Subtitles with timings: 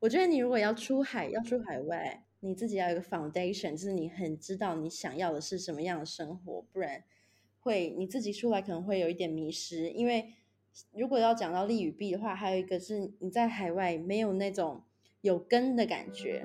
[0.00, 7.02] 我觉得你如果要出海，要出海外，你自己要有一个 foundation，就是你很知道你想要的是什么样的生活，不然
[7.58, 9.90] 会你自己出来可能会有一点迷失。
[9.90, 10.34] 因为
[10.92, 14.84] 如果要讲到利与弊的话，还有一个是你在海外没有那种
[15.22, 16.44] 有根的感觉。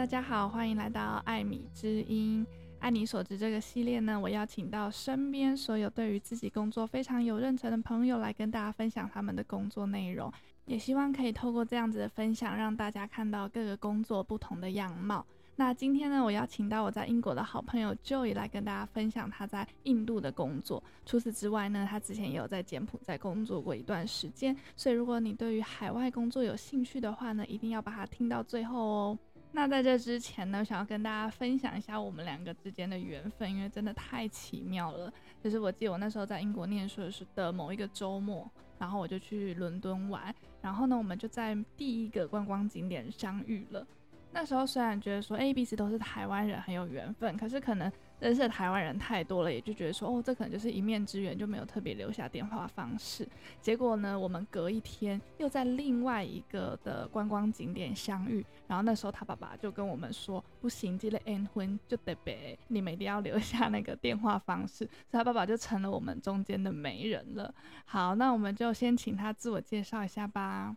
[0.00, 2.44] 大家好，欢迎来到艾米之音。
[2.78, 10.32] 爱你所知这个系列呢，我邀请到身边所有对于自己工作非常有认忱的朋友来跟大家分享他们的工作内容，
[10.64, 15.22] 也希望可以透过这样子的分享，让大家看到各个工作不同的样貌。
[15.56, 20.82] 那今天呢，我邀请到我在英国的好朋友 Joey 来跟大家分享他在印度的工作。
[21.04, 24.56] 除此之外呢，他之前也有在柬埔寨工作过一段时间。
[24.74, 29.18] 所以如果你对于海外工作有兴趣的话呢，一定要把它听到最后哦。
[29.52, 35.12] 那在这之前呢，想要跟大家分享一下我们两个之间的缘分，因为真的太奇妙了。
[35.42, 43.86] 就是我记得我那时候在英国念书的时的某一个周末，然后我就去伦敦玩，然后呢，我们就在第一个观光景点相遇了。
[44.32, 47.90] 那时候虽然觉得说，哎，彼此都是台湾人，很有缘分，可是可能。
[48.20, 53.26] 认识的台湾人太多了，也就觉得说，哦，这可能就是一面之缘，就没有特别留下电话方式。
[53.62, 64.84] 结果呢，我们隔一天又在另外一个的观光景点相遇，然后那时候他爸爸就跟我们说，不行，这个缘分就得别，你们一定要留下那个电话方式。
[64.84, 67.54] 所以他爸爸就成了我们中间的媒人了。
[67.86, 70.76] 好，那我们就先请他自我介绍一下吧。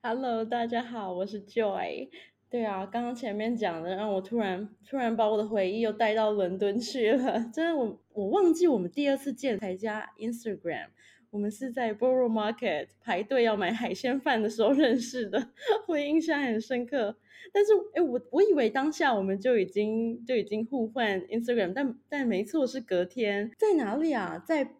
[0.00, 2.08] Hello，大家好，我是 Joy。
[2.48, 7.40] 对啊，刚刚前面讲的，让我突然突然把我的回忆又带到伦敦去了。
[7.52, 10.86] 真的，我我忘记我们第二次见才加 Instagram，
[11.30, 15.50] 我们是在 Borough Market 排队要买海鲜饭的时候认识的，
[15.88, 17.16] 我印象很深刻。
[17.52, 24.42] 但是，哎，我我以为当下我们就已经就已经互换 Instagram，但但没错，是隔天在哪里啊？
[24.46, 24.70] 在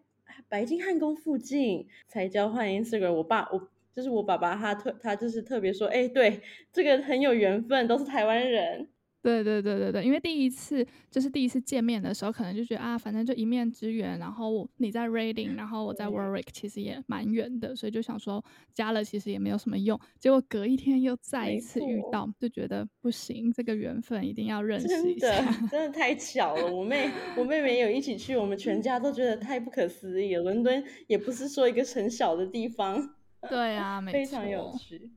[0.47, 3.11] 白金汉宫附近才交换 Instagram。
[3.11, 3.67] 我爸我。
[3.97, 6.39] 就是我爸爸，他特他就是特别说，哎、欸，对，
[6.71, 8.87] 这个很有缘分，都是台湾人。
[9.23, 14.19] 对对对对对，因为第一次就是第一次见面的时候，可能就觉得啊，反正就一面之缘。
[14.19, 18.41] 然后你在 Reading，然后我在 Warwick，其实也蛮远的，所以就想说
[18.71, 19.99] 加了其实也没有什么用。
[20.19, 25.27] 结果隔一天又再一次遇到，就觉得不行，这个缘分一定要认识一下。
[25.27, 30.43] 真的，真的太巧了，我妹我妹妹也有一起去，我们全家都觉得太不可思议了。
[30.43, 33.16] 伦敦也不是说一个很小的地方。
[33.49, 35.11] 对啊，没错，非常有趣。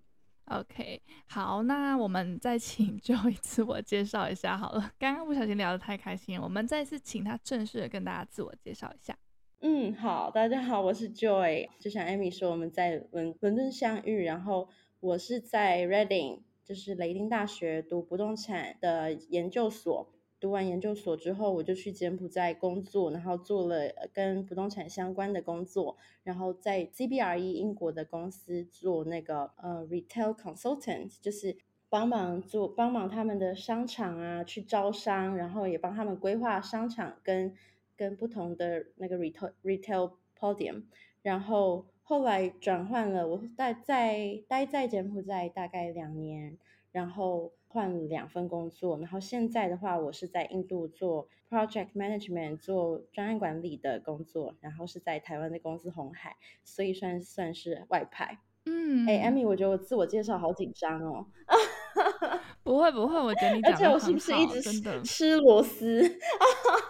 [0.47, 4.93] OK，好，那我们再请 Joy 自我介绍一下好了。
[4.99, 9.17] 刚刚不小心聊得太开心了，我们再次请他正式的跟大家自我介绍一下。
[9.61, 11.69] 嗯，好，大家好，我是 Joy。
[11.79, 20.13] 就像 Amy 说，我们在伦伦敦相遇，然后我是在 Reading，就是雷丁大学读不动产的研究所。
[20.41, 31.59] 读完研究所之后，我就去柬埔寨工作，然后做了跟不动产相关的工作，然后在 CBRE 英国的公司做那个呃 retail consultant，就是
[31.91, 37.55] 帮忙做帮忙他们的商场啊去招商，然后也帮他们规划商场跟
[37.95, 40.85] 跟不同的那个 retail retail podium，
[41.21, 46.57] 然后后来转换了，我待在待在柬埔寨大概两年，
[46.93, 47.53] 然后。
[47.73, 58.41] 换了两份工作，然后现在的话，我是在印度做 project management，做专案管理的工作，然后是在台湾的公司红海，所以算算是外派。
[58.67, 61.27] 嗯，哎，Amy，我觉得我自我介绍好紧张哦。
[62.65, 66.03] 不会不会，我觉得你讲的而且我是不是一直吃，吃螺丝？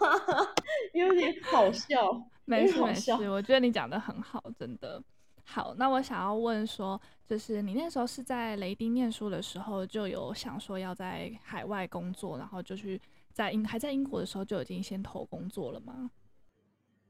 [0.94, 2.26] 有点好笑。
[2.46, 5.00] 没事没事，我觉得你讲的很好，真的。
[5.52, 13.00] 好，那我想要问说，就是你那时候是在雷丁念书的时候，就有想说要在海外工作，然后就去
[13.32, 16.12] 在英还在英国的时候就已经先投工作了吗？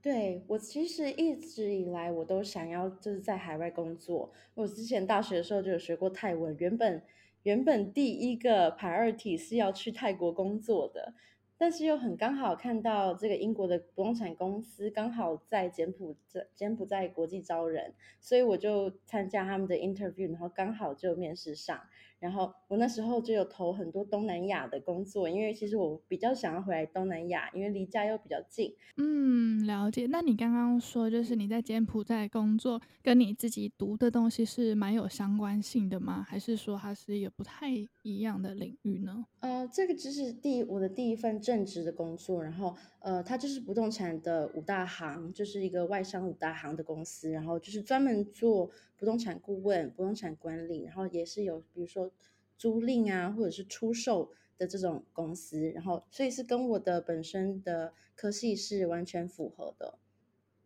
[0.01, 4.33] 对，我其实一直以来我都想要就是在海外工作。
[4.55, 7.03] 我之前大学的时候就有学过泰文，原本
[7.43, 11.13] 原本第一个 priority 是要去泰国工作的。
[11.61, 21.79] 但是又很刚好看到这个英国的不动产公司刚好在柬埔寨柬埔寨国际招人，所以我就参加他们的 interview，然后刚好就面试上。
[22.21, 28.73] 然后我那时候就有投很多东南亚的工作，因为其实我比较想要回来东南亚，因为离家又比较近。
[28.97, 30.07] 嗯，了解。
[30.11, 36.25] 那你刚刚说就是你在柬埔寨工作，跟你自己读的东西是蛮有相关性的吗？
[36.29, 37.71] 还是说它是一个不太
[38.03, 39.25] 一样的领域呢？
[39.41, 48.71] 呃，这个就是第我的第一份正职的工作，然后呃，它就是不动产的五大行，就是一个外商五大行的公司，然后就是专门做
[49.01, 52.13] 不动产顾问、不动产管理，然后也是有比如说
[52.59, 59.99] 租赁啊，或者是出售的这种公司，然后所以是跟我的本身的科系是完全符合的。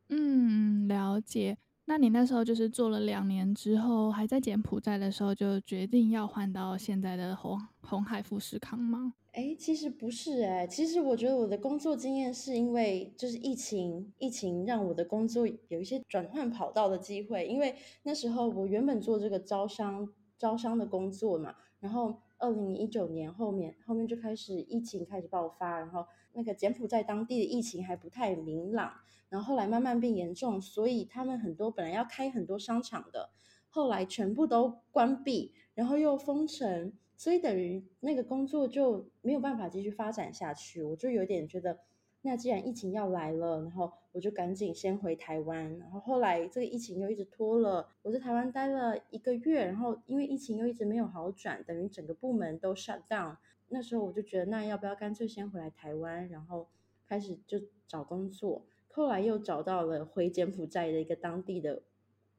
[0.08, 1.58] 嗯，了解。
[1.86, 9.12] 那你那时候就是做了两年之后，还在柬埔寨的时候，就决定要换到现在的红红海富士康吗？
[9.32, 20.08] 哎，其实不是哎，其实我觉得我的工作经验是因为就是疫情，疫情让我的工作有一些转换跑道的机会，因为那时候我原本做这个招商
[20.38, 28.92] 招商的工作嘛，然后二零一九年后面后面就开始疫情开始爆发，然后那个柬埔寨当地的疫情还不太明朗。
[29.30, 33.30] 然后后来慢慢变严重，所以他们很多本来要开很多商场的，
[33.68, 40.84] 后来全部都关闭，然后又封城，所以等于那个工作就没有办法继续发展下去。
[40.84, 41.80] 我就有点觉得，
[42.26, 45.78] 那既然疫情要来了，然后我就赶紧先回台湾。
[45.78, 53.36] 然后后来这个疫情又一直拖了，我在台湾待了一个月，然后因为疫情又一直没有好转，等于整个部门都 shut down。
[53.68, 56.66] 那时候我就觉得，那要不要干脆先回来台湾，然后
[57.06, 58.64] 开始就找工作。
[58.88, 61.82] 后来又找到了回柬埔寨的一个当地的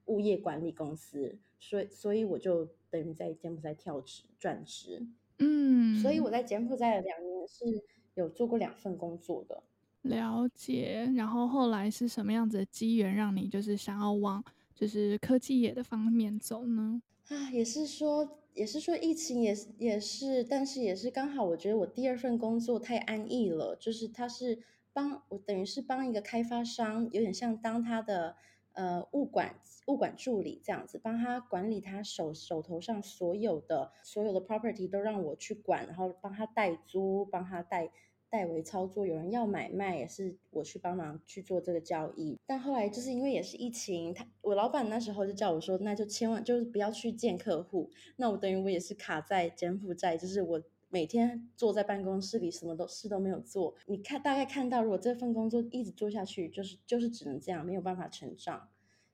[0.05, 5.05] 物业管理公司，所以所以我就等于在柬埔寨跳职转职，
[5.37, 7.65] 嗯，所以我在柬埔寨的两年是
[8.13, 9.61] 有做过两份工作的。
[10.05, 14.43] 了解，然后后来是什么样子的机缘让你就是想要往
[14.73, 17.01] 就是科技业的方面走呢？
[17.27, 24.63] 啊，也是说也是说疫情也是也是，但是也是刚好我觉得我第二份工作太安逸了，就是他是。
[24.97, 28.37] 帮我等于是帮一个开发商，有点像当他的
[28.71, 37.91] 呃物管物管助理这样子，帮他管理他手手头上所有的所有的 property 都让我去管，然后帮他代租，帮他代
[38.35, 39.05] 代为操作。
[39.07, 42.37] 有人要买卖也是我去帮忙去做这个交易。
[42.45, 47.89] 但后来就是因为也是疫情，他我老板那时候就叫我说，那就千万就是不要去见客户。
[48.17, 50.61] 那我等于我也是卡在柬埔寨，就是我。
[50.87, 53.75] 每天坐在办公室里，什么都事都没有做。
[53.87, 58.69] 你看，大概看到，如果这份工作一直做下去，就是就是只能这样，没有办法成长。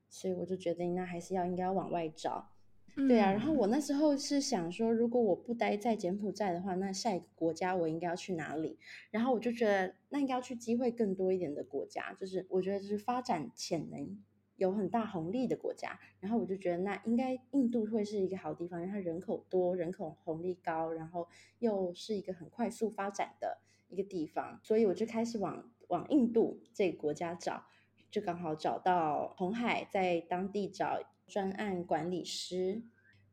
[0.08, 2.51] 所以我就决定，那还是要应该要往外找。
[2.96, 3.08] 嗯。
[3.08, 8.78] 对啊，然后我那时候是想说，如果我不待在柬埔寨的话，那下一个国家我应该要去哪里？
[9.10, 14.24] 然后我就觉得，那应该要去机会更多一点的国家，就是我觉得就是发展潜能。
[14.58, 21.28] 有很大红利的国家，然后我就觉得那应该印度会是一个好地方，因为它人口多，人口红利高，然后
[21.58, 23.58] 又是一个很快速发展的
[23.90, 27.64] 一个地方，所以我就开始往往印度这个国家找，
[28.12, 31.02] 就刚好找到红海在当地找
[31.32, 32.84] 专案管理师，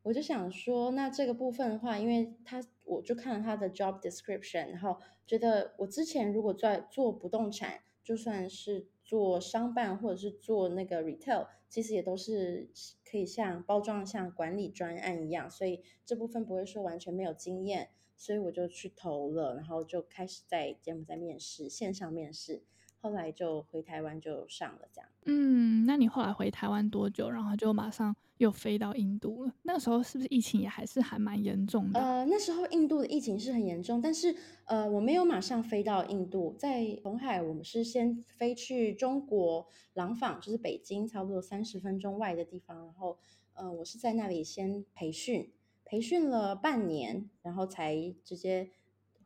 [0.05, 8.87] 我就想说，那这个部分的话，因为他我就看了他的 job description，然后觉得我之前如果在做不动产，就算是。
[9.09, 12.69] 做商办或者是做那个 retail，其实也都是
[13.11, 22.62] 可以像包装像管理专案一样，所以这部分不会说完全没有经验，所以我就去投了，然后就开始在柬埔寨面试，线上面试。
[23.00, 25.09] 后来就回台湾就上了这样。
[25.27, 27.31] 嗯，那你后来回台湾多久？
[27.31, 29.53] 然后就马上又飞到印度了。
[29.62, 32.00] 那个时候是不是疫情也还是还蛮严重的？
[32.00, 34.35] 呃，那时候印度的疫情是很严重，但是
[34.65, 42.85] 呃，我没有马上飞到印度，在红海我们是先飞去中国廊坊，就是北京差不多三十分钟外的地方。
[42.85, 43.19] 然后
[43.55, 45.53] 呃，我是在那里先培训，
[45.85, 48.71] 培训了半年，然后才直接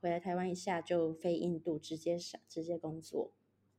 [0.01, 3.31] 回来台湾一下就飞印度，直接上直接工作。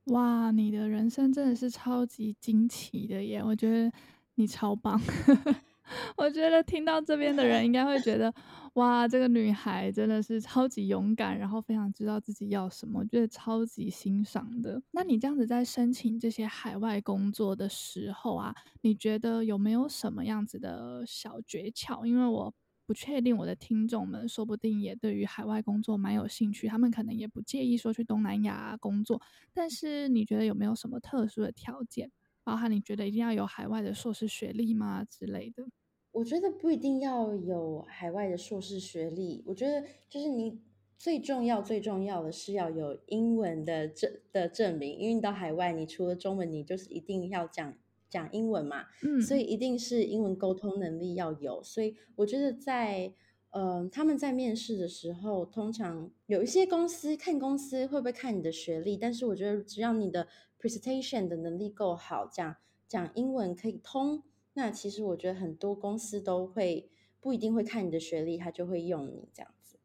[0.08, 3.42] 哇，你的人生真的是超级惊奇的耶！
[3.42, 3.92] 我觉得
[4.36, 5.00] 你超棒。
[6.18, 8.34] 我觉得听到这边的人应该会觉得，
[8.74, 14.82] 哇，这个女孩真的是超级勇敢，然后非常知道自己要什么，我觉得超级欣赏的。
[14.92, 22.06] 那你这样子在申请这些海外工作的时候啊，你觉得有没有什么样子的小诀窍？
[22.06, 22.54] 因为我。
[22.86, 29.22] 不确定我的听众们说不定也对于海外工作蛮有兴趣，他们可能也不介意说去东南亚工作。
[29.54, 32.12] 但是你觉得有没有什么特殊的条件？
[32.44, 35.66] 包含你觉得一定要有海外的硕士学历吗之类的？
[36.12, 40.60] 我觉得不一定要有海外的硕士学历，我觉得就是你
[40.98, 47.74] 最重要最重要的是要有英文的证的证明，因为你到海外，你除了中文，你就是一定要讲。
[48.14, 51.64] 讲英文嘛，嗯，所以一定是英文沟通能力要有。
[51.64, 53.12] 所以我觉得在，
[53.50, 60.28] 呃，他们在面试的时候，通常有一些公司看公司会不会看你的学历，但是我觉得只要你的
[60.62, 62.56] presentation 的能力够好，讲
[62.88, 64.22] 讲英文可以通，
[64.54, 69.80] 那其实我觉得很多公司都会不一定会看你的学历，他就会用你这样子。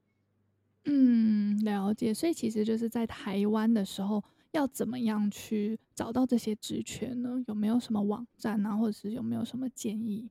[0.84, 2.12] 嗯，了解。
[2.12, 4.22] 所以其实就是在台湾的时候。
[4.58, 7.44] 要怎么样去找到这些职缺呢？
[7.46, 10.28] 有没有什么网站啊，或者是有没有什么建议？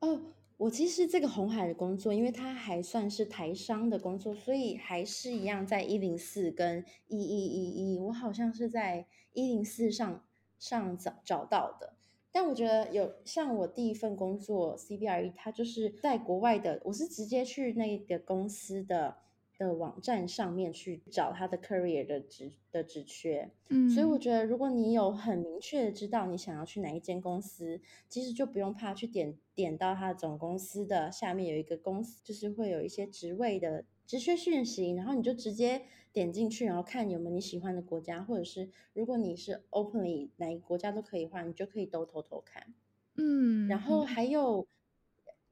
[0.00, 0.20] 哦，
[0.56, 10.24] 我其实这个红海的工作，因为它还算是台商的工作，所以还是一样在一零四跟一一一一，我好像是在一零四上
[10.58, 11.94] 上找找到的。
[12.32, 19.18] 但我觉得有像我第一份工作 CBRE，它就是在国外的，我是直接去那个公司的。
[19.66, 42.74] 的网站上面去找他的 career 的职的职缺，嗯，所以我觉得如果你有很明确的知道你想要去哪一间公司，其实就不用怕去点点到他总公司的下面有一个公司，就是会有一些职位的职缺讯息，然后你就直接点进去，然后看有没有你喜欢的国家，或者是如果你是 openly 哪一个国家都可以的话，你就可以都偷偷看，
[43.16, 44.66] 嗯，然后还有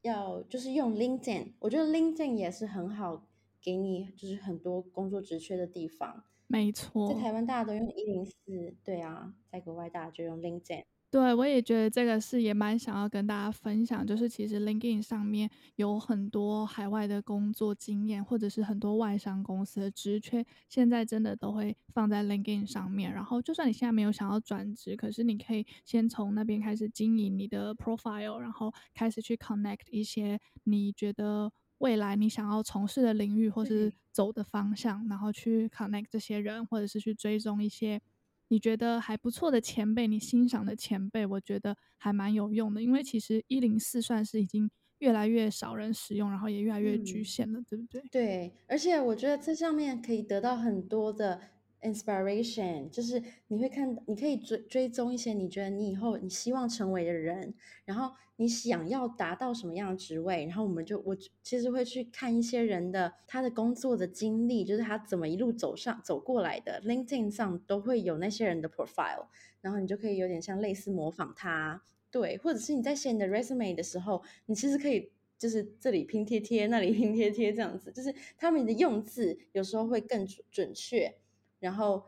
[0.03, 3.27] 要就是用 LinkedIn，我觉得 LinkedIn 也是很好。
[3.63, 10.85] 给你就是很多工作职缺的地方，没错，在台湾大家都用一零四，对啊，在国外大家就用 LinkedIn。
[11.13, 23.13] 对，我也觉得这个是也蛮想要跟大家分享，就是其实 LinkedIn 上面有很多海外的工作经验，或者是很多外商公司的职缺，现在真的都会放在 LinkedIn 上面。
[23.13, 31.53] 然后，就算你现在没有想要转职，可是你可以先从那边开始经营你的 profile，然后开始去 connect 一些你觉得。
[31.81, 38.01] 未来你想要从事的领域或是走的方向，然后去 connect 这些人，或者是去追踪一些
[38.49, 42.83] 你觉得还不错的前辈，你欣赏的前辈，我觉得还蛮有用的。
[42.83, 48.03] 因为其实一零四算是已经越来越少人使用，然后也越来越局限了，嗯、对不对？
[48.11, 51.41] 对，而且我觉得这上面可以得到很多的。
[51.83, 66.83] Inspiration 就是你会看，你可以追追踪一些你觉得你以后你希望成为的人，然后你想要达到什么样的职位，然后我们就我其实会去看一些人的他的工作的经历，就是他怎么一路走上走过来的。
[66.85, 69.27] LinkedIn 上都会有那些人的 profile，
[69.63, 81.15] 然后你就可以有点像类似模仿他，对，或者是你在写你的 resume 的时候，你其实可以就是这里拼贴贴，那里拼贴贴这样子，就是他们的用字有时候会更准准确。
[81.61, 82.03] 然后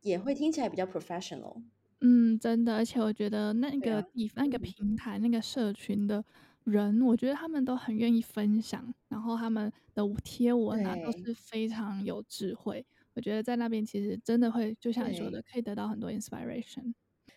[0.00, 1.62] 也会听起来比较 professional，
[2.00, 6.24] 嗯，真的，而且我觉得那个地、啊、那个平台、那个社群的
[6.64, 12.84] 人，我觉得他们都很愿意分享，然后他们的贴文啊都是非常有智慧。
[13.14, 16.92] 我觉得在那边其实真的会，就像你说的，可以得到很多 inspiration。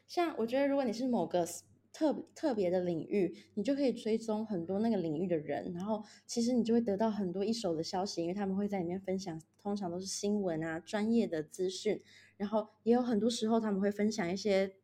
[0.07, 1.45] 像我觉得，如果你是某个。
[1.91, 12.01] 特特别的领域，你就可以追踪很多那个领域的人，然后其实你就会得到很多一手的消息，因为他们会在里面分享，通常都是新闻啊、专业的资讯，
[12.37, 14.75] 然后也有很多时候他们会分享一些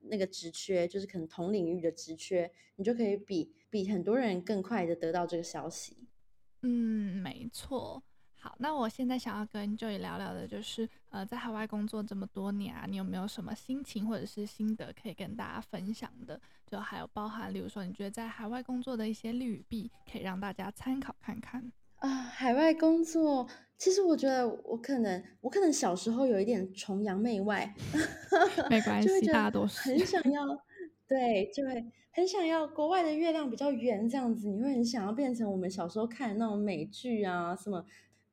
[0.00, 6.08] 那个职缺，就是可能同领域的职缺，你就可以比比很多人更快的得到这个消息。
[6.62, 8.02] 嗯，没错。
[8.44, 16.38] 好，那我现在想要跟 Joy 聊聊的，就是呃，在海外工作这么多年啊，你有没有什么心情或者是心得可以跟大家分享的？
[16.70, 22.06] 就还有包含，例如说，你觉得在海外工作的一些利与弊，可以让大家参考看看啊。
[22.10, 23.48] 海外工作，
[23.78, 27.74] 其实我觉得我可能，我可能小时候有一点崇洋媚外，
[28.68, 30.46] 没关系，大家都是很想要，
[31.08, 31.82] 对，就会
[32.12, 37.82] 很想要国外的月亮比较圆这样子，你会很想要变成我们小时候看的那种美剧啊什么。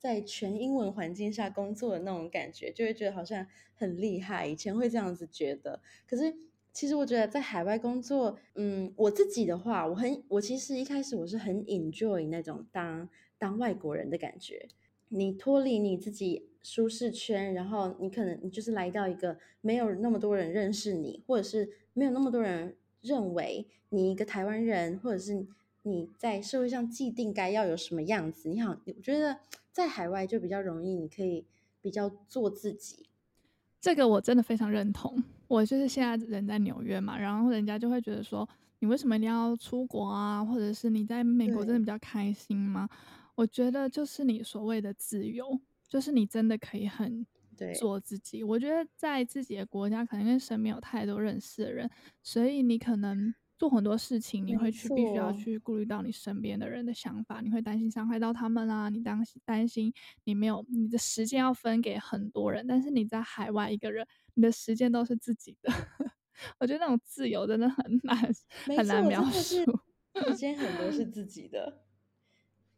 [0.01, 4.47] 在全英文环境下工作的那种感觉，就会觉得好像很厉害。
[4.47, 6.33] 以前会这样子觉得，可是
[6.73, 14.67] 其实我觉得在海外工作，嗯，我自己的话，我很，我其实一开始我是很 enjoy 那种当当外国人的感觉。
[15.09, 25.45] 你脱离你自己舒适圈，然后你可能你就是来到一个没有那么多人认识你，或者是没有那么多人认为你一个台湾人，或者是。
[25.83, 28.47] 你在社会上既定该要有什么样子？
[28.47, 29.39] 你好，我觉得
[29.71, 31.45] 在海外就比较容易，你可以
[31.81, 33.07] 比较做自己。
[33.79, 35.23] 这个我真的非常认同。
[35.47, 38.47] 我就是现在人在纽约嘛，然后人家就会觉得说，
[38.79, 40.43] 你为什么一定要出国啊？
[40.43, 42.87] 或者是你在美国真的比较开心吗？
[43.35, 47.25] 我觉得就是你所谓的自由，就是你真的可以很
[47.79, 48.43] 做自己。
[48.43, 51.89] 我觉得在自己的国家，可能因为身边有太多认识的人，
[52.21, 53.33] 所以你可能。
[53.61, 64.03] 做很多事情，你会去必须要去顾虑到你身边的人的想法，你会担心伤害到他们啊，你担心担心你没有你的时间要分给很多人，但是你在海外一个人，
[64.33, 65.71] 你的时间都是自己的。
[66.57, 68.17] 我觉得那种自由真的很 难
[68.75, 69.63] 很难描述。
[70.15, 71.83] 时间很多是自己的，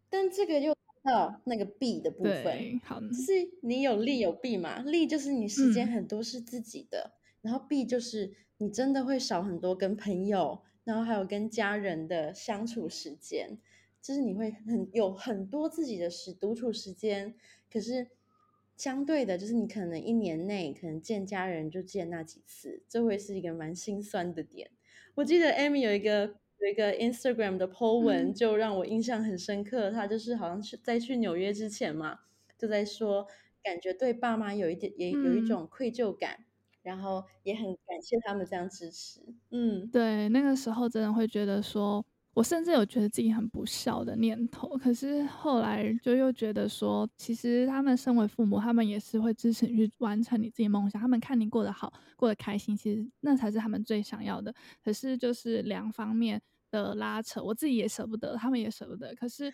[0.09, 10.61] 但这个又到那个弊的部分，好，就是你有利有弊嘛，利就是你时间很多是自己的，嗯、然后弊就是你真的会少很多跟朋友。
[10.83, 13.57] 然后还有跟家人的相处时间，
[14.01, 17.35] 就是你会很有很多自己的时独处时间，
[17.71, 18.09] 可是
[18.75, 24.71] 相对的，就是你可能一年内可能见家人就见那几次，这会是一个蛮心酸的点。
[25.15, 29.91] 我记得 Amy 有一个有一个 Instagram 的 po 文，嗯、就让我印象很深刻。
[29.91, 32.21] 他就是好像是在去纽约之前嘛，
[32.57, 33.27] 就在说，
[33.61, 36.45] 感觉对爸妈有一点，也有一种愧疚感，嗯、
[36.83, 39.19] 然后也很感谢他们这样支持。
[39.49, 42.05] 嗯，对，那个时候真的会觉得说。
[42.35, 50.99] 我甚至有觉得自己很不孝的念头，可是后来就又觉得说，其实他们身为父母，他们也是会支持你去完成你自己梦想。
[50.99, 54.51] 他们看你过得好，过得开心，其实那才是他们最想要的。
[54.83, 59.13] 可是就是两方面的拉扯，我自己也舍不得，他们也舍不得。
[59.13, 59.53] 可是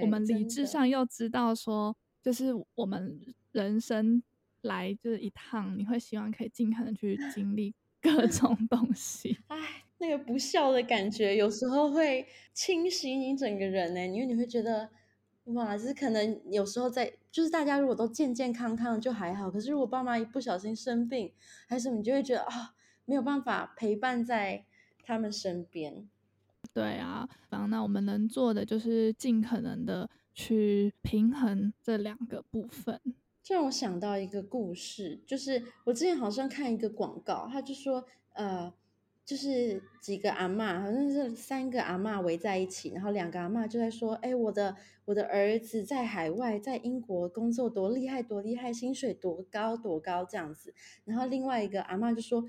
[0.00, 3.20] 我们理智上又知道说，就是我们
[3.52, 4.22] 人生
[4.64, 9.38] 来就是一趟，你会希望可以尽可能去 经历各种东西。
[9.48, 9.56] 唉。
[9.98, 14.90] 那个不孝的感觉，有时候会侵袭你整个人呢，因为你会觉得，
[15.44, 21.32] 哇，就是可能有时候在，就是大家如果都健健康康就还好，可是如果爸妈一不小心生病，
[21.68, 22.60] 还是什么，你就会觉得啊、哦，
[23.06, 24.66] 没有办法陪伴在
[25.04, 26.06] 他们身边。
[26.74, 33.00] 对啊，然后那我们能做的就是尽可能的去平衡这两个部分。
[33.44, 38.74] 这让我想到一个故事，就是我之前好像看一个广告，他就说，呃。
[39.26, 50.74] 就是几个阿嬷，好像是三个阿嬷围在一起，然后两个阿嬷就在说：“哎，我的我的儿子在海外，在英国工作多厉害，多厉害，薪水多高多高这样子。”
[51.06, 52.44] 然后另外一个阿嬷就说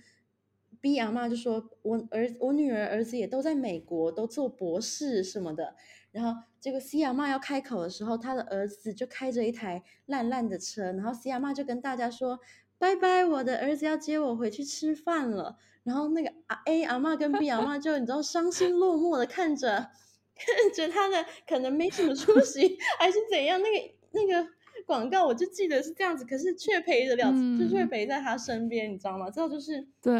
[0.82, 5.78] ：“B 阿嬷就说，我儿我女儿儿子也都在美国，都做博士什么的。”
[6.15, 12.39] 然后这个西雅妈要开口的时候，他的儿子就开着一台烂烂的车，然后西雅妈就跟大家说
[12.79, 19.91] ：“拜拜，我的儿子要接我回去吃饭了。”然后那个阿 A 阿嬷跟 B 阿嬷就你知道伤心落寞的看着
[20.36, 24.50] 看着他的可能没什么出息还是怎样，那个那个
[24.86, 29.30] 广告我就记得是这样子，可是却陪着了，嗯、就却陪在他身边，你知道吗？
[29.30, 30.13] 这就是对。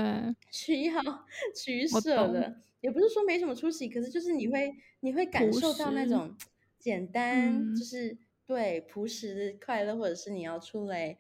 [0.52, 1.00] 取好
[1.56, 6.36] 取舍的，也不是说没什么出息，可是就是你会你会感受到那种
[6.80, 11.18] 简单，嗯、就是对朴实的快乐，或者是你要出来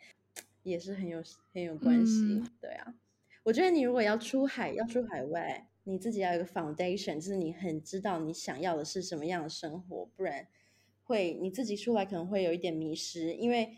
[0.64, 1.22] 也是很有
[1.54, 2.96] 很有关系，嗯、对啊。
[3.44, 10.48] 我觉得你如果要出海，要出海外，你自己要有一个 foundation，就是你很知道你想要的是什么样的生活，不然
[11.06, 13.34] 会你自己出来可能会有一点迷失。
[13.34, 13.78] 因为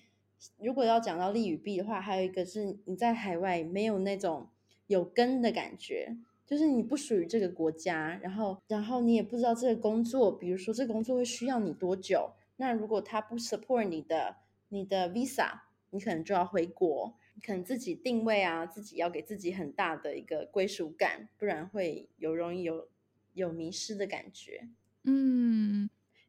[0.59, 4.47] 如果要讲到利与弊的话，还有一个是你在海外没有那种
[4.87, 14.37] 有根的感觉，就是你不属于这个国家，然后然后你也不知道这个工作，比如说这个工作会需要你多久，那如果他不 support 你的
[14.69, 15.59] 你的 visa，
[15.91, 17.15] 你可能就要回国。
[17.45, 22.87] 可能自己定位啊，自己要给自己很大的一个归属感，不然会有容易有
[23.35, 24.67] 有迷失的感觉。
[25.03, 25.36] 嗯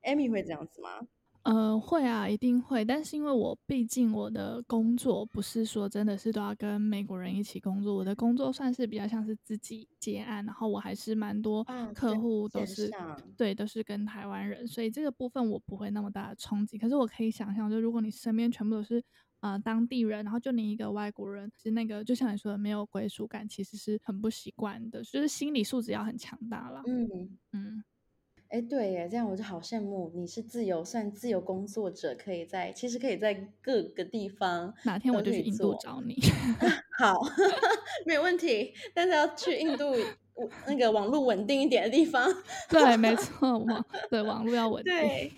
[0.09, 0.88] ，Amy 会这样子吗？
[1.44, 2.85] 呃，会啊，一定会。
[2.85, 16.77] 但是因为我毕竟我的工作不是说真的是都要跟美国人一起工作，我的工作算是比较像是自己接案，然后我还是蛮多客户都是、啊、对，都是跟台湾人，所以这个部分我不会那么大的冲击。
[16.77, 19.03] 可是我可以想象，就如果你身边全部都是。
[19.40, 26.83] 呃，当地人，然后就你一个外国人，其实那个就像你说的，没有归属感，其实是很不习惯的，就是心理素质要很强大了。
[26.88, 27.85] 嗯嗯，
[28.49, 34.75] 哎、嗯，对耶，这样我就好羡慕你是自由，算自由工作者，可以在其实可以在各个地方。
[34.85, 36.15] 哪天我就去印度找你。
[36.99, 37.21] 好，
[38.07, 39.95] 没有问题，但是要去印度
[40.67, 42.29] 那个网络稳定一点的地方。
[42.69, 44.93] 对，没错，网对网络要稳定。
[44.93, 45.33] 对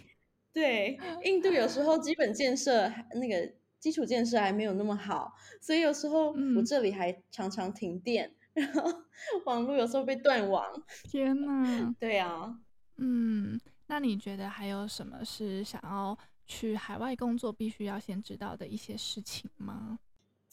[0.53, 3.53] 对，印度有时候基本建设那个。
[3.81, 8.93] 基础建设还没有那么好，所以有时候我这里还常常停电，嗯、然后
[9.47, 10.63] 网络有时候被断网。
[11.11, 12.55] 天呐，对啊，
[13.01, 19.99] 嗯，那你觉得还有什么是想要去海外工作必须要先知道的一些事情吗？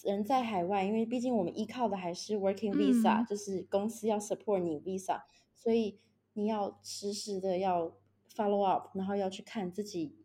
[0.03, 5.21] 人在海外，因为毕竟我们依靠的还是 working visa，、嗯、就是公司要 support 你 visa，
[5.53, 5.99] 所以
[6.33, 7.97] 你要实时的要
[8.33, 10.15] follow up，然后要去看自己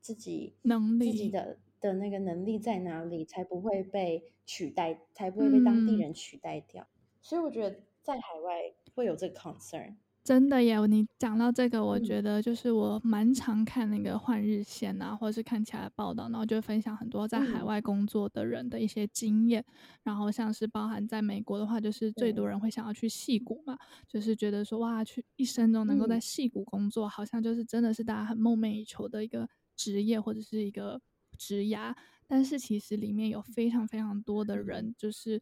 [0.00, 1.58] 自己能力自己的。
[1.80, 6.82] 的那个能力在哪里，才不会被取代，才不会被当地人取代掉。
[6.82, 9.94] 嗯、所以我觉得在海外会有这个 concern。
[10.30, 19.60] 真的耶，你讲到这个，我觉得就是我蛮常看那个换日线啊，或者是看其他的报道，然后就分享很多在海外工作的人的一些经验。
[19.66, 31.00] 嗯、然后像是包含在美国的话，就是最多人会想要去戏谷嘛，嗯、就是觉得说哇，去一生中能够在戏谷工作，嗯、好像就是真的是大家很梦寐以求的一个职业或者是一个。
[31.38, 31.94] 职涯，
[32.26, 35.40] 但是其实里面有非常非常多的人，就是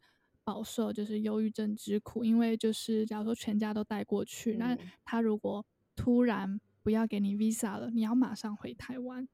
[0.49, 5.63] 饱受就是忧郁症之苦，因为就是假如说全家都带过去，那他如果
[5.95, 9.27] 突然不要给你 visa 了，你要马上回台湾，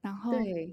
[0.00, 0.32] 然后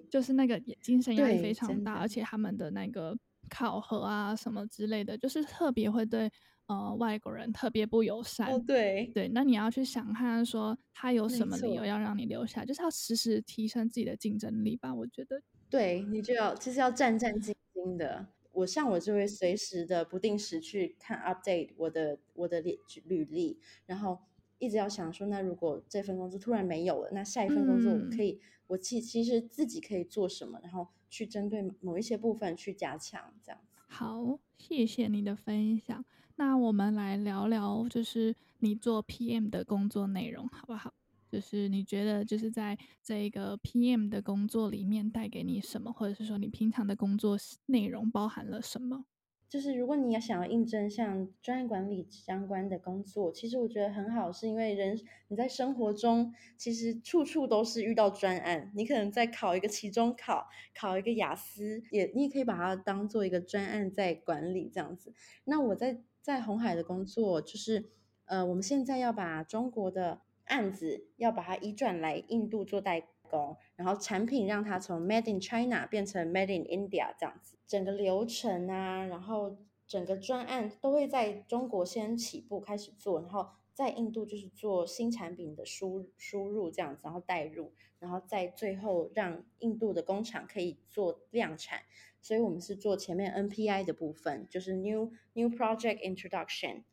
[0.09, 3.17] 就是那个精神压力非常大，而且他们的那个
[3.49, 6.31] 考核啊什么之类的，就是特别会对
[6.67, 8.47] 呃外国人特别不友善。
[8.47, 14.95] 哦，对对，那你要去想看说他有什么理由要让你留下，就是要时时提升自己的竞争力吧。
[14.95, 18.25] 我觉得，对你就要就是要战战兢兢的。
[18.51, 24.19] 我像我就会随时的不定时去看 update 我的我的履履历，然后
[24.59, 33.77] 一直要想说，那如果这份工作突然没有了，那下一份工作我可以，嗯、我其其实自己可以做什么，然后去针对某一些部分去加强，这样子。
[33.87, 36.05] 好，谢谢你的分享。
[36.35, 40.93] 那我们来聊聊，就是你做 PM 的工作内容，好不好？
[41.31, 49.05] 就是你觉得就是在这一个 PM 的工作里面带给你什么，或者是说你平常的工作内容包含了什么？
[49.47, 65.13] 就是如果你要想要应征像专业管理相关的工作，其实我觉得很好，是因为人你在生活中其实处处都是遇到专案，你可能在考一个期中考，考一个雅思，也你也可以把它当做一个专案在管理这样子。
[65.43, 67.89] 那我在在红海的工作就是，
[68.25, 91.79] 呃，我们现在要把中国的案子要把它移转来印度做代工，然后产品让它从 Made in China 变成 Made in India 这样子，整个流程啊，然后整个专案都会在中国先起步开始做，然后在印度就是做新产品的输输入这样子，然后带入，然后在最后让印度的工厂可以做量产，
[92.21, 96.83] 所以我们是做前面 NPI 的部分，就是 New New Project Introduction。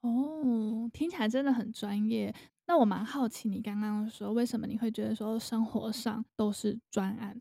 [0.00, 2.34] 哦，听起来真的很专业。
[2.66, 7.40] 那我蛮好奇，你刚刚说为什么你会觉得说生活上都是专案？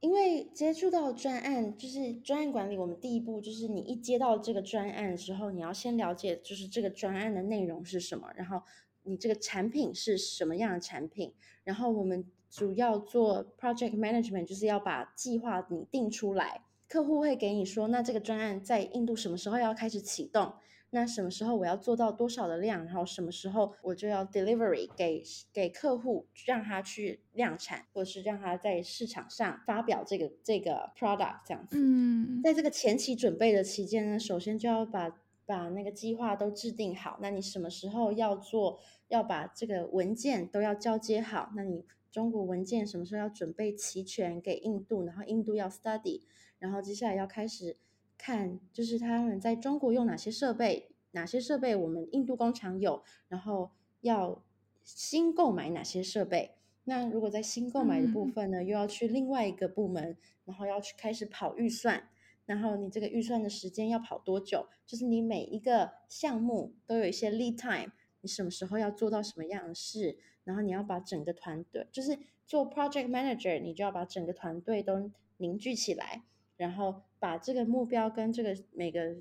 [0.00, 8.62] 因为接触到专案，就是专案管理，我们第一步就是你一接到这个专案之后，你要先了解就是这个专案的内容是什么，然后
[9.02, 11.32] 你这个产品是什么样的产品，
[11.64, 20.52] 然后我们主要做 project management，就是要把计划你定出来，客户会给你说，那这个专案在印度什么时候要开始启动？
[20.94, 25.20] 那什么时候我要做到多少的量，然后什么时候我就要 delivery 给
[25.52, 31.76] 给客户，让他去量产，或者是让他在市场上发表这个这个 product 这样子。
[31.76, 37.18] 嗯，在这个前期准备的期间呢，首先就要把把那个计划都制定好。
[37.20, 38.78] 那你什么时候要做，
[39.08, 41.50] 要把这个文件都要交接好。
[41.56, 46.20] 那你中国文件什么时候要准备齐全给印度，然后印度要 study，
[46.60, 47.78] 然后接下来要开始。
[48.16, 54.42] 看，就是他们在中国用哪些设备，哪些设备我们印度工厂有，然后要
[54.82, 56.52] 新购买哪些设备。
[56.84, 62.08] 那如果在新购买的部分呢，又要去另外一个部门，然后要去开始跑预算，
[62.44, 64.66] 然后你这个预算的时间要跑多久？
[64.86, 76.24] 就是你每一个项目都有一些 lead time，你什么时候要做到什么样的事，然后你要把整个团队，就是做 project manager，你就要把整个团队都凝聚起来。
[76.56, 79.16] 然后把这个目标跟这个每个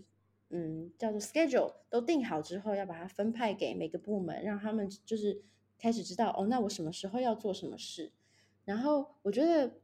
[0.49, 5.41] 嗯叫做 schedule 都定好之后，要把它分派给每个部门，让他们就是
[5.79, 8.11] 开始知道哦，那我什么时候要做什么事。
[8.65, 9.75] 然后我觉得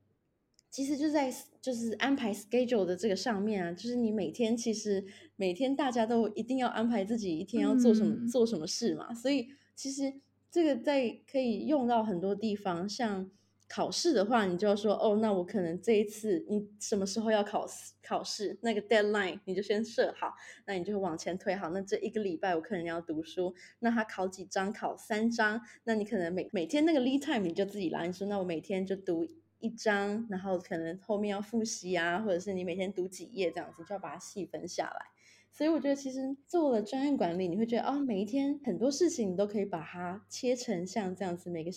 [0.70, 5.06] 其实就在就是安排 schedule 的这个上面啊，就是你每天其实
[5.38, 10.20] 每天大家都一定要安排自己一天要做什么、嗯、做什么事嘛，所以其实
[10.52, 13.32] 这个在可以用到很多地方，像。
[13.70, 18.58] 考试的话，你就要说哦，那我可能这一次你什么时候要考试考试？
[18.64, 20.34] 那个 deadline 你就先设好，
[20.66, 21.70] 那你就往前推好。
[21.70, 24.74] 那这一个礼拜我可能要读书，那他考几章？
[24.74, 28.08] 考三章，那你可能每每天那个 lead time 你就自己来。
[28.08, 29.24] 你说那我每天就读
[29.60, 35.06] 一章，然后可能后面要复习啊，或者是你每天读几页这样子，就要把它细分下来。
[35.52, 41.70] 所以我觉得其实做了专案管理，你会觉得哦，每一天很多事情你都可以把它切成像这样子每个。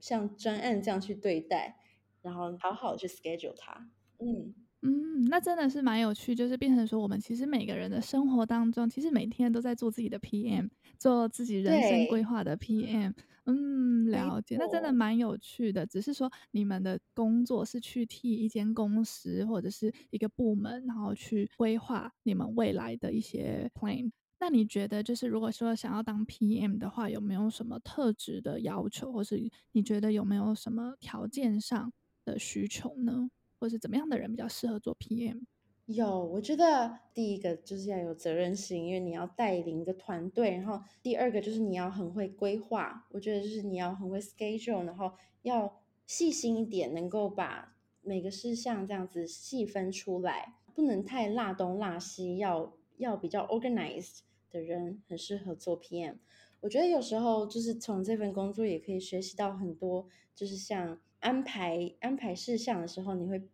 [0.00, 1.76] 像专案这样去对待，
[2.22, 3.90] 然后好好去 schedule 它。
[4.18, 13.14] 嗯嗯，那真的是蛮有趣，就是变成说，我们其实每个人的生活当中，其实每天都在做自己的 PM，做自己人生规划的 PM。
[13.46, 15.86] 嗯，了解，那真的蛮有趣的。
[15.86, 24.10] 只是说，你们的工作是去替一间公司或者是一个部门，然后去规划你们未来的一些 plan。
[24.38, 31.92] 那你觉得，就是如果说想要当 PM 的话，有没有什么特质的要求，或是你觉得有没有什么条件上
[32.24, 33.30] 的需求呢？
[33.58, 35.44] 或是怎么样的人比较适合做 PM？
[35.86, 40.50] 有，我觉得第一个就是要有责任心，因为你要带领一个团队。
[40.50, 54.25] 然后第二个就是你要很会规划，我觉得就是你要很会 schedule，然后要细心一点，能够把每个事项这样子细分出来，不能太落东落西，要要比较 organized。
[54.50, 56.16] 的人很适合做 PM，
[56.60, 63.48] 我觉得有时候就是从这份工作也可以学习到很多，就是像安排安排事项的时候，你会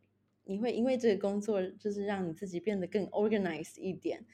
[0.45, 4.25] 你会因为这个工作就是让你自己变得更 organized 一点。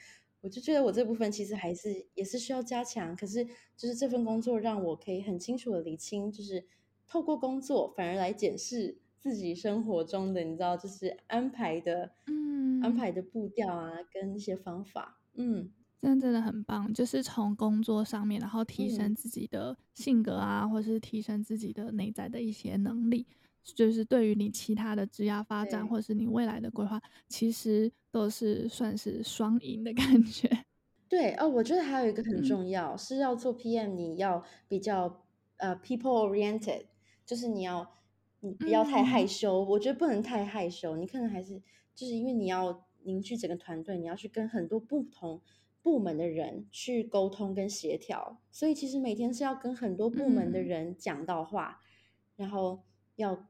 [0.41, 3.15] 我就觉得我这部分其实还是也是需要加强。
[3.17, 3.45] 可是
[3.77, 6.65] 就是这份工作让我可以很清楚的理清，就是
[7.09, 15.73] 透过工作反而来检视自己生活中的，你知道，就是安排的，嗯，安排的步调啊，跟一些方法，嗯。
[16.01, 23.27] 真的真的很棒，就是从工作上面，然后提升自己的性格啊，嗯、或是提升自己的内在的一些能力，
[23.65, 30.49] 就是对于你其他的职业发展，或是你未来的规划，其实都是算是双赢的感觉。
[31.09, 35.25] 对哦，我觉得还有一个很重要，嗯、是要做 PM，你要比较
[35.57, 36.85] 呃 people oriented，
[37.27, 37.91] 就是你要
[38.41, 41.61] 你不要太害羞，嗯、我觉得不能太害羞，你可能还是
[41.95, 45.41] 就是因为你要凝聚整个团队，你要去跟很多不同。
[45.83, 51.87] 部门的人去沟通跟协调，所以其实每天是要跟很多部门的人讲到话，嗯、
[52.37, 52.81] 然后
[53.17, 53.49] 要，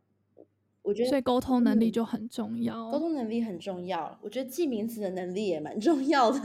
[0.89, 4.19] 我觉得所以沟通能力就很重要，沟通能力很重要。
[4.23, 6.41] 我觉得记名词的能力也蛮重要的。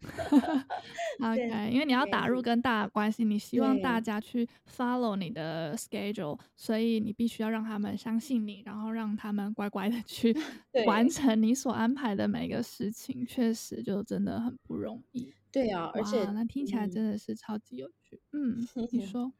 [1.22, 10.36] OK，因为你要打入跟大家关系，你希望大家去 follow 你的 schedule，所以你必须要让他们相信你，然后让他们乖乖的 去
[10.84, 13.24] 完成你所安排的每一个事情。
[13.24, 15.32] 确实，就真的很不容易。
[15.52, 18.20] 对啊，而且那听起来真的是超级有趣。
[18.32, 19.32] 嗯，嗯，你 说。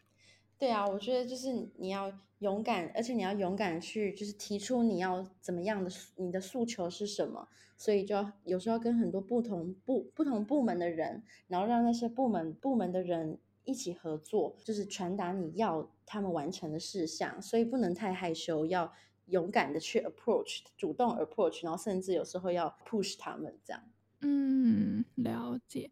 [0.60, 7.48] 对啊，我觉得就是你要勇敢，而且你要勇敢去，就是提出你要怎么样的，你的诉求是什么。
[7.78, 17.40] 所以就要有时候要跟很多不同部不同部门的人，然后让那些部门部门的人一起合作，就是传达你要他们完成的事项。
[17.40, 18.92] 所以不能太害羞，要
[19.28, 23.82] 勇敢的去 approach，主动 approach，然后甚至有时候要 push 他们这样。
[24.20, 25.90] 嗯，了解。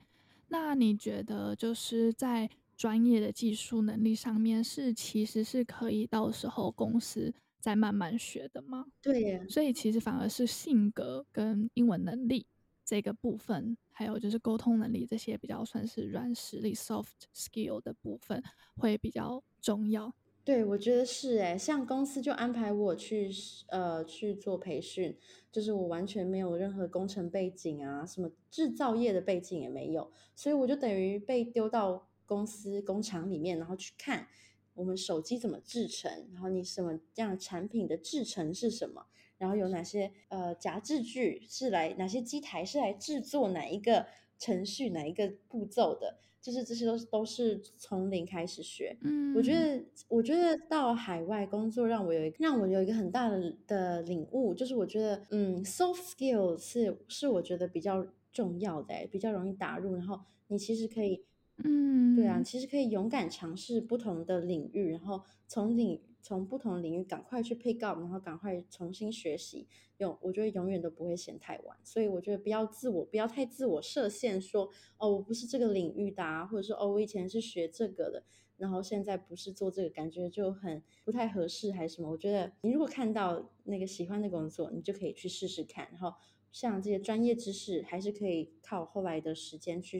[0.48, 8.86] 那你觉得就是在专业的技术能力上面，是其实是可以到时候公司再慢慢学的吗？
[9.02, 12.46] 对耶，所以其实反而是性格跟英文能力
[12.84, 18.40] 这个部分，还有就是沟通能力这些比较算是软实力 （soft skill） 的部分
[18.76, 20.14] 会比较重要。
[20.44, 23.28] 对，我觉得是诶，像公司就安排我去
[23.70, 25.18] 呃去做培训，
[25.50, 32.06] 就是我完全没有任何工程背景啊，什么制造业的背景也没有，所以我就等于被丢到。
[32.28, 34.28] 公司工厂里面，然后去看
[34.74, 39.06] 我们手机怎么制成，然后你什么样产品的制成是什么，
[39.38, 44.06] 然后有哪些呃夹制具是来哪些机台是来制作哪一个
[44.38, 48.96] 程序哪一个步骤的，就是这些都是都是从零开始学。
[49.00, 61.24] 嗯，我觉得我觉得到海外工作让我有一个让我有一个很大的的领悟，就是我觉得嗯，soft skills 是是我觉得比较重要的，比较容易打入，然后你其实可以。
[61.64, 69.66] 嗯，对啊，其实可以勇敢尝试不同的领域，然后从领从不同领域赶快去 pick up，然后赶快重新学习。
[69.96, 71.76] 永，我觉得永远都不会嫌太晚。
[71.82, 78.22] 所以我觉得不要自我，不要太自我设限说，说哦，我不是这个领域的啊，或者说哦，我以前是学这个的，
[78.56, 82.08] 然后现在不是做这个，感觉就很不太合适还是什么。
[82.10, 85.88] 我觉得你如果看到那个喜欢的工作，你就可以去试试看。
[85.90, 86.14] 然后
[86.52, 89.98] 像这些专业知识，还是可以靠后来的时间去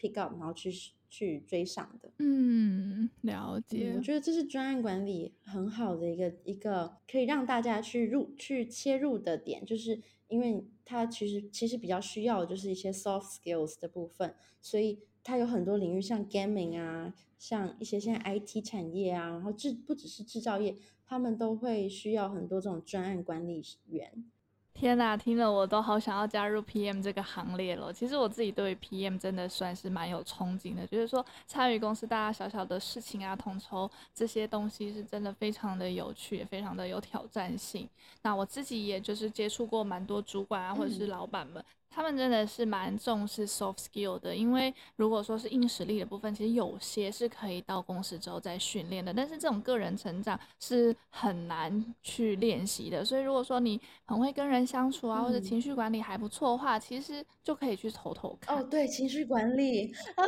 [0.00, 0.72] pick up，然后去。
[1.12, 3.90] 去追上的，嗯，了解。
[3.90, 14.32] 嗯，我觉得这是专案管理很好的一个一个可以让大家去入去切入的点，就是因为它其实其实比较需要的就是一些 soft skills 的部分，
[14.62, 24.24] 所以它有很多领域，像 gaming 啊，像一些现在 IT 产业啊，然后制不只是制造业，他们都会需要很多这种专案管理员。
[24.72, 27.92] 天呐，听了我都好想要加入 PM 这个行列了。
[27.92, 37.86] 其实我自己对 PM 真的算是蛮有憧憬的，就是说参与公司大大小小的事情啊，统筹这些东西是真的非常的有趣，也非常的有挑战性。
[38.22, 41.62] 那我自己也就是接触过蛮多主管啊，或者是老板们。
[41.62, 53.04] 嗯他们真的是蛮重视 soft skill 的，因为如果说是硬实力的部分，其实有些是可以到公司之后再训练的，但是这种个人成长是很难去练习的。
[53.04, 58.56] 所以如果说你很会跟人相处啊，或者情绪管理还不错的话，嗯、其实就可以去偷偷看。
[58.56, 60.24] 哦，对，情绪管理 啊，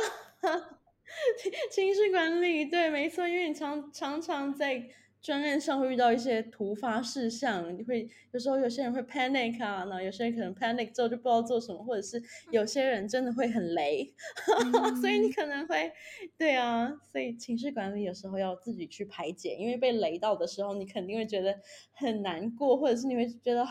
[1.71, 4.83] 情绪管理，对，没错，因为你常常常在。
[5.23, 14.13] 专业上会遇到一些突发事项，你会有时候有些人会 panic 啊，那有些人可能 panic 之后就不知道做什么，或者是有些人真的会很雷，
[14.73, 15.89] 嗯、 所以你可能会，
[16.37, 21.57] 对啊，所以情绪管理有时候要自己去排解，因为被雷到的时候，你肯定会觉得
[21.93, 23.65] 很难过，或者是你会觉得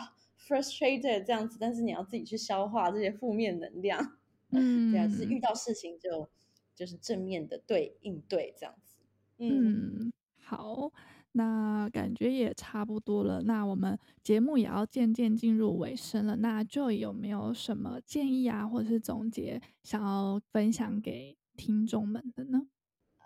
[0.47, 4.17] frustrated 这样子，但是你要自己去消化这些负面能量，
[4.49, 6.27] 嗯，对啊，就是遇到事情就
[6.73, 8.95] 就是正面的对应对这样子，
[9.37, 10.91] 嗯，嗯好。
[11.33, 16.35] 那感觉也差不多了，那我们节目也要渐渐进入尾声了。
[16.37, 22.67] 那就有没有什么建议啊，或者是总结想要分享给听众们的呢？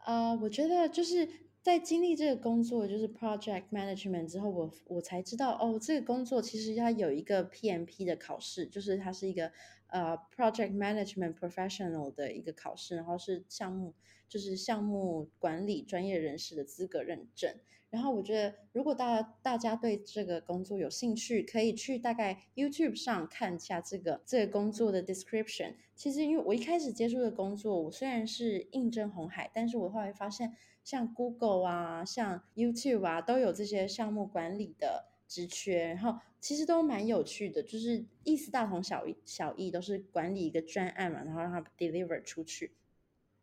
[0.05, 1.27] 呃，我觉得就是
[1.61, 9.51] 在经历这个工作，就是 Project Management 之后，我我才知道哦，这个工作其实它有一个 PMP 的考试，就是它是一个
[9.87, 13.93] 呃 Project Management Professional 的一个考试，然后是项目
[14.27, 17.53] 就是项目管理专业人士的资格认证。
[17.89, 25.75] 然后我觉得，如果大家大家对这个工作有兴趣，可以去大概 YouTube 上看一下这个这个工作的 description。
[25.95, 42.71] 其实，因为我一开始接触的工作，我虽然是应征红海，但是我后来发现，像 Google 啊，像 YouTube 啊，都有这些项目管理的职缺，然后其实都蛮有趣的，就是意思大同小异，小异都是管理一个专案嘛，然后让它 deliver 出去。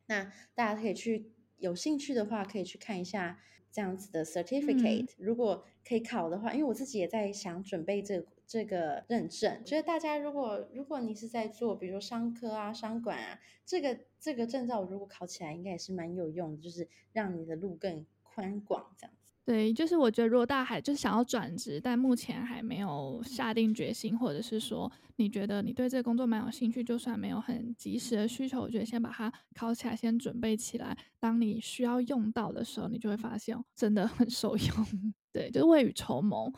[0.06, 3.40] 那大家可以去，有兴趣的话，可以去看一下。
[3.74, 9.64] 这样子的 certificate，嗯，如果可以考的话，因为我自己也在想准备这这个认证。
[9.64, 19.23] 觉得大家如果如果你是在做，比如说商科啊、商管啊，这个这个证照如果考起来，应该也是蛮有用的，就是让你的路更宽广这样子。
[19.44, 30.96] 对，就是我觉得，如果大家还就是想要转职，但目前还没有下定决心，或者是说你觉得你对这个工作蛮有兴趣，就算没有很及时的需求，我觉得先把它考起来，先准备起来。
[31.20, 34.86] 当你需要用到的时候，你就会发现真的很受用。
[35.30, 36.50] 对，就未雨绸缪。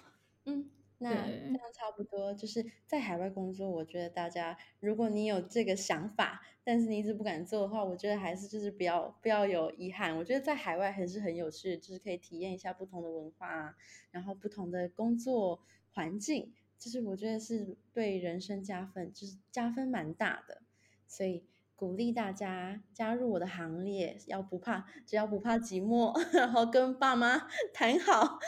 [0.45, 0.71] 嗯。
[0.99, 3.69] 那这样差不多，就是在海外工作。
[3.69, 10.17] 我觉得大家，如果你有这个想法，但是你一直不敢做的话，我觉得还是就是不要不要有遗憾。
[10.17, 13.77] 我觉得在海外还是很有趣，就是可以体验一下不同的文化，
[14.11, 15.61] 然后不同的工作
[15.93, 20.63] 环境，就是我觉得是对人生加分，就是加分蛮大的，
[21.07, 21.45] 所以。
[21.77, 28.39] 鼓励大家加入我的行列，要不怕，只要不怕寂寞， 然后跟爸妈 谈好。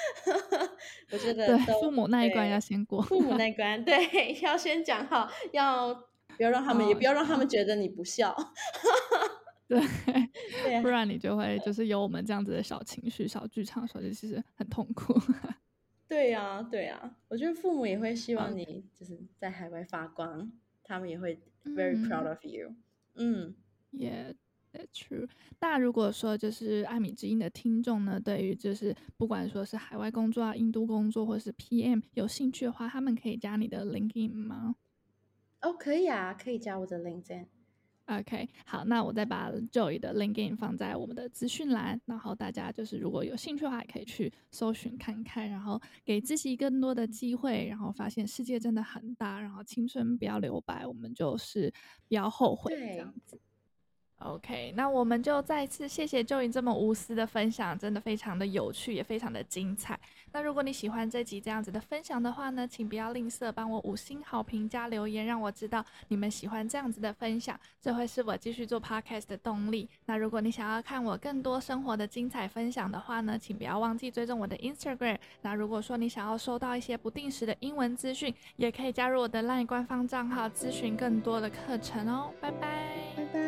[1.12, 8.34] 我觉得对父母那一关要先过，父母那一关对，要先讲好，要不要让他们，哦、也不要让他们觉得你不孝。
[9.66, 9.78] 对，
[10.64, 15.14] 对不然你就会就是有我们这样子的小情绪、小剧场，所以其实很痛苦。
[16.08, 22.68] 对呀、啊，对呀、啊，我觉得父母也会希望你就是在海外发光，嗯、他们也会 very proud of you。
[22.70, 22.76] 嗯
[23.92, 24.34] ，Yeah,
[24.72, 25.28] that's true。
[25.60, 34.76] 那如果说就是艾米之音的听众呢，对于就是不管说是海外工作啊、印度工作或是 PM 有兴趣的话，他们可以加你的 LinkedIn 吗？
[35.60, 37.46] 哦，可以啊，可以加我的 LinkedIn。
[38.08, 51.70] OK，好，那我再把 Joy 的 LinkedIn 放在我们的资讯栏，然后大家就是如果有兴趣的话，也可以去搜寻看看，然后给自己更多的机会，然后发现世界真的很大，然后青春不要留白，我们就是
[52.08, 53.38] 不要后悔这样子。
[54.20, 60.00] OK，那我们就再次谢谢 Joy 这么无私的分享，真的非常的有趣，也非常的精彩。
[60.32, 69.88] 那如果你喜欢这集这样子的分享的话呢，请不要吝啬帮我五星好评加留言，让我知道你们喜欢这样子的分享，这会是我继续做 Podcast 的动力。
[70.06, 75.18] 那如果你想要看我更多生活的精彩分享的话呢，请不要忘记追踪我的 Instagram。
[75.42, 82.30] 那如果说你想要收到一些不定时的英文资讯，也可以加入我的 LINE 官方账号咨询更多的课程哦。
[82.40, 83.47] 拜拜，拜拜。